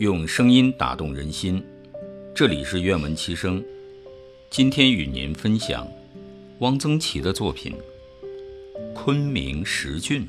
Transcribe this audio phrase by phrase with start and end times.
[0.00, 1.64] 用声音打动人心，
[2.34, 3.64] 这里是愿闻其声。
[4.50, 5.86] 今天与您分享
[6.58, 7.72] 汪曾祺的作品
[8.92, 10.28] 《昆明十郡》。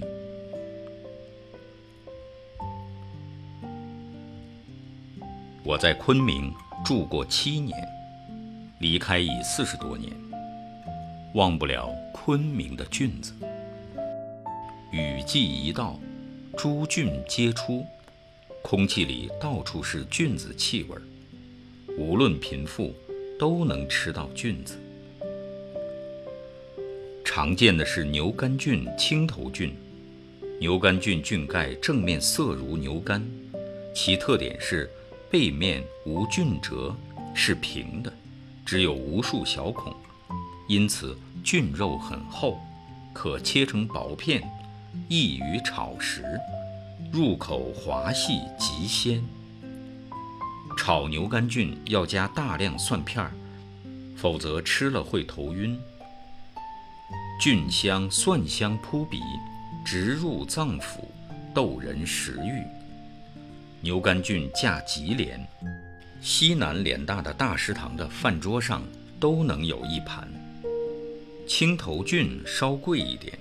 [5.64, 6.54] 我在昆明
[6.86, 7.76] 住过七年，
[8.80, 10.14] 离开已四十多年，
[11.34, 13.34] 忘不了昆明的郡子。
[14.92, 16.00] 雨季一到，
[16.56, 17.84] 诸郡皆出。
[18.68, 21.02] 空气里到处是菌子气味儿，
[22.00, 22.96] 无论贫富，
[23.38, 24.76] 都能吃到菌子。
[27.24, 29.72] 常见的是牛肝菌、青头菌。
[30.60, 33.24] 牛肝菌菌盖正面色如牛肝，
[33.94, 34.90] 其特点是
[35.30, 36.96] 背面无菌褶，
[37.36, 38.12] 是平的，
[38.66, 39.96] 只有无数小孔，
[40.68, 42.60] 因此菌肉很厚，
[43.14, 44.42] 可切成薄片，
[45.08, 46.24] 易于炒食。
[47.16, 49.24] 入口滑细极鲜。
[50.76, 53.32] 炒牛肝菌要加大量蒜片儿，
[54.18, 55.80] 否则吃了会头晕。
[57.40, 59.22] 菌香蒜香扑鼻，
[59.86, 61.06] 直入脏腑，
[61.54, 62.62] 逗人食欲。
[63.80, 65.40] 牛肝菌价极廉，
[66.20, 68.84] 西南联大的大食堂的饭桌上
[69.22, 70.28] 都能有一盘。
[71.48, 73.40] 青头菌稍贵一点，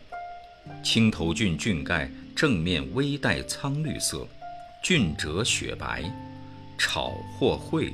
[0.84, 2.08] 青头菌菌盖。
[2.34, 4.27] 正面微带苍绿色，
[4.82, 6.02] 菌褶雪白，
[6.77, 7.92] 炒或烩，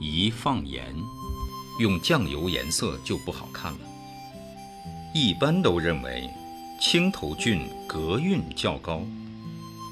[0.00, 0.92] 宜放盐，
[1.78, 3.78] 用酱油颜色就不好看了。
[5.14, 6.28] 一般都认为
[6.80, 9.02] 青头菌格韵较高，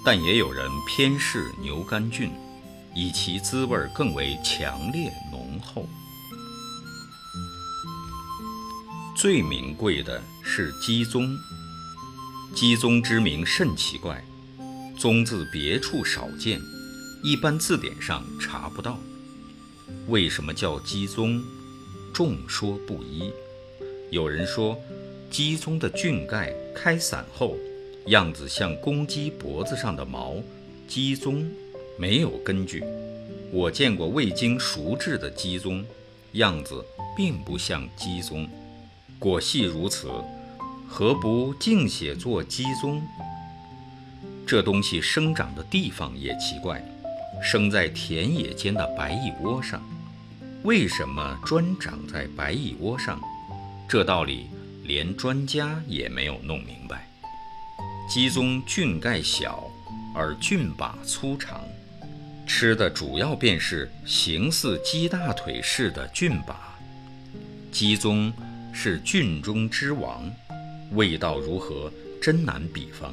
[0.04, 2.32] 但也有人偏嗜牛肝菌，
[2.94, 5.86] 以其滋味更为强烈浓厚。
[9.16, 11.32] 最名贵的是鸡枞。
[12.54, 14.22] 鸡枞之名甚奇怪，
[14.96, 16.60] 枞字别处少见，
[17.20, 18.96] 一般字典上查不到。
[20.06, 21.42] 为什么叫鸡枞？
[22.12, 23.32] 众说不一。
[24.10, 24.78] 有人说，
[25.32, 27.56] 鸡枞的菌盖开散后，
[28.06, 30.36] 样子像公鸡脖子上的毛，
[30.86, 31.44] 鸡枞
[31.98, 32.84] 没有根据。
[33.50, 35.84] 我见过未经熟制的鸡枞，
[36.34, 36.84] 样子
[37.16, 38.48] 并不像鸡枞。
[39.18, 40.08] 果系如此。
[40.96, 43.02] 何不净写作鸡枞？
[44.46, 46.80] 这东西生长的地方也奇怪，
[47.42, 49.82] 生在田野间的白蚁窝上。
[50.62, 53.20] 为什么专长在白蚁窝上？
[53.88, 54.46] 这道理
[54.84, 57.08] 连专家也没有弄明白。
[58.08, 59.64] 鸡枞菌盖小，
[60.14, 61.60] 而菌把粗长，
[62.46, 66.78] 吃的主要便是形似鸡大腿似的菌把。
[67.72, 68.32] 鸡枞
[68.72, 70.32] 是菌中之王。
[70.92, 71.90] 味道如何，
[72.20, 73.12] 真难比方。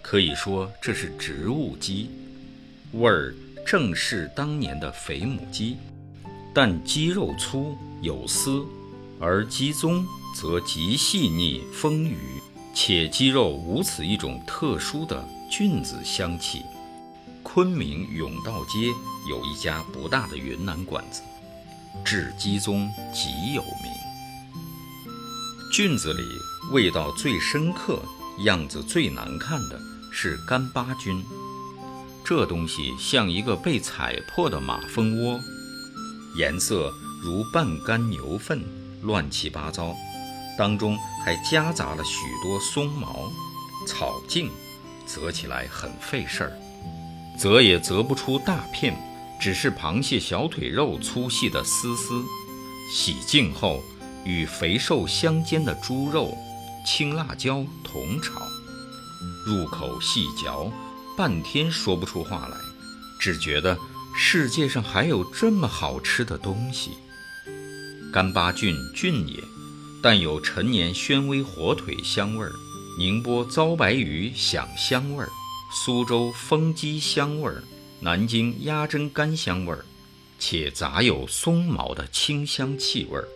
[0.00, 2.10] 可以说这是植物鸡，
[2.92, 5.76] 味儿正是当年的肥母鸡，
[6.52, 8.64] 但鸡肉粗有丝，
[9.20, 10.04] 而鸡枞
[10.36, 12.16] 则极细腻丰腴，
[12.74, 16.62] 且鸡肉无此一种特殊的菌子香气。
[17.42, 18.88] 昆明甬道街
[19.28, 21.22] 有一家不大的云南馆子，
[22.04, 24.01] 制鸡枞极有名。
[25.72, 26.22] 菌子里。
[26.70, 27.98] 味道最深刻、
[28.44, 29.80] 样子最难看的
[30.12, 31.24] 是干巴菌，
[32.22, 35.40] 这东西像一个被踩破的马蜂窝，
[36.36, 38.62] 颜色如半干牛粪，
[39.02, 39.96] 乱七八糟，
[40.58, 43.32] 当中还夹杂了许多松毛、
[43.86, 44.50] 草茎，
[45.06, 46.52] 择起来很费事儿，
[47.38, 48.94] 择也择不出大片，
[49.40, 52.22] 只是螃蟹小腿肉粗细的丝丝。
[52.90, 53.82] 洗净后，
[54.24, 56.36] 与肥瘦相间的猪肉。
[56.84, 58.42] 青辣椒同炒，
[59.46, 60.68] 入口细嚼，
[61.16, 62.56] 半天说不出话来，
[63.20, 63.78] 只觉得
[64.16, 66.90] 世界上还有这么好吃的东西。
[68.12, 69.38] 干巴菌菌也，
[70.02, 72.52] 但有陈年宣威火腿香味儿，
[72.98, 75.28] 宁波糟白鱼响香味儿，
[75.72, 77.62] 苏州风鸡香味儿，
[78.00, 79.84] 南京鸭胗干香味儿，
[80.40, 83.28] 且杂有松毛的清香气味儿。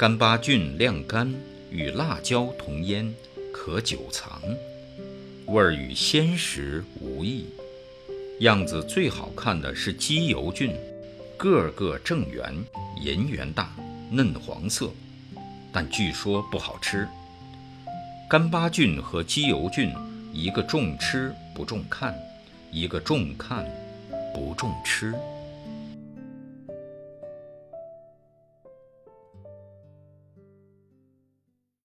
[0.00, 1.30] 干巴菌晾干。
[1.70, 3.14] 与辣椒同腌，
[3.52, 4.40] 可久藏，
[5.44, 7.44] 味儿与鲜食无异。
[8.38, 10.74] 样子最好看的是鸡油菌，
[11.36, 12.50] 个个正圆，
[12.98, 13.76] 银圆大，
[14.10, 14.90] 嫩黄色，
[15.70, 17.06] 但据说不好吃。
[18.26, 19.92] 干巴菌和鸡油菌，
[20.32, 22.18] 一个重吃不重看，
[22.72, 23.66] 一个重看
[24.32, 25.14] 不重吃。